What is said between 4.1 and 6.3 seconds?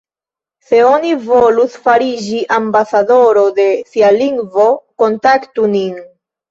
lingvo, kontaktu nin.